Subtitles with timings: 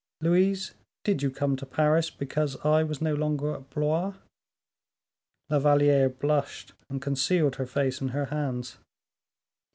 [0.19, 0.73] Louise,
[1.03, 4.15] did you come to Paris because I was no longer at Blois?"
[5.51, 8.79] La Valliere blushed and concealed her face in her hands.